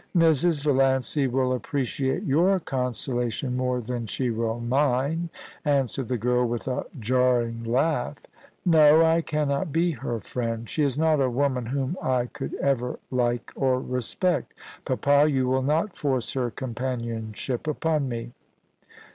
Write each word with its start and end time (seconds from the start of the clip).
* 0.13 0.15
Mrs. 0.17 0.63
Valiancy 0.63 1.27
will 1.27 1.53
appreciate 1.53 2.23
your 2.23 2.59
consolation 2.59 3.55
more 3.55 3.79
than 3.81 4.07
she 4.07 4.31
will 4.31 4.59
mine,' 4.59 5.29
answered 5.63 6.07
the 6.07 6.17
girl 6.17 6.43
with 6.43 6.67
a 6.67 6.87
jarring 6.99 7.63
laugh. 7.63 8.17
* 8.47 8.59
No, 8.65 9.05
I 9.05 9.21
cannot 9.21 9.71
be 9.71 9.91
her 9.91 10.19
friend. 10.19 10.67
She 10.67 10.81
is 10.81 10.97
not 10.97 11.21
a 11.21 11.29
woman 11.29 11.67
whom 11.67 11.97
I 12.01 12.25
could 12.25 12.55
ever 12.55 12.97
like 13.11 13.51
or 13.55 13.79
respect 13.79 14.55
Papa, 14.85 15.27
you 15.29 15.47
will 15.47 15.61
not 15.61 15.95
force 15.95 16.33
her 16.33 16.49
companionship 16.49 17.67
upon 17.67 18.09
me.' 18.09 18.31